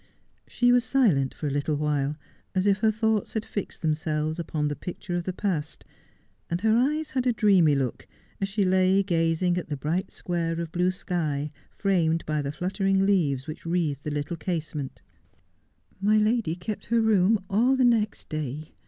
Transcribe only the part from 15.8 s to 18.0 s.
278 Just as I Am.' My lady kept her room all the